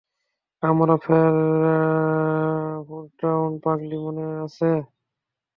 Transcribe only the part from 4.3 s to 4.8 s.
আছে?